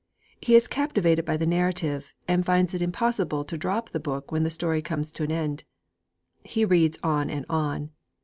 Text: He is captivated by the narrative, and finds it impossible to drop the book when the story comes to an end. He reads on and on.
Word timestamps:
He 0.41 0.55
is 0.55 0.67
captivated 0.67 1.25
by 1.25 1.37
the 1.37 1.45
narrative, 1.45 2.15
and 2.27 2.43
finds 2.43 2.73
it 2.73 2.81
impossible 2.81 3.45
to 3.45 3.55
drop 3.55 3.91
the 3.91 3.99
book 3.99 4.31
when 4.31 4.41
the 4.41 4.49
story 4.49 4.81
comes 4.81 5.11
to 5.11 5.23
an 5.23 5.31
end. 5.31 5.63
He 6.43 6.65
reads 6.65 6.97
on 7.03 7.29
and 7.29 7.45
on. 7.47 7.91